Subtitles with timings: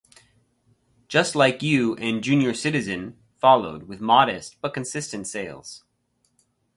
[1.07, 5.83] "Just Like You" and "Junior Citizen" followed, with modest but consistent sales.